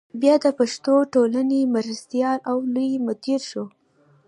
[0.21, 3.65] بیا د پښتو ټولنې مرستیال او لوی مدیر شو.